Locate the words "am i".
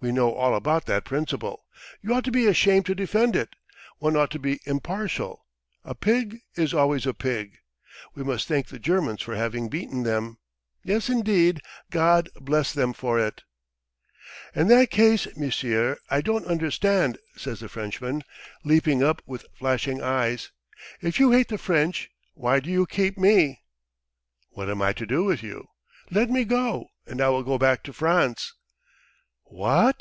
24.70-24.92